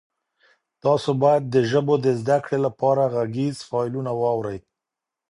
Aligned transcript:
تاسي 0.83 1.11
باید 1.23 1.43
د 1.53 1.55
ژبو 1.69 1.93
د 2.05 2.07
زده 2.21 2.37
کړې 2.45 2.57
لپاره 2.65 3.11
غږیز 3.15 3.55
فایلونه 3.69 4.11
واورئ. 4.21 4.59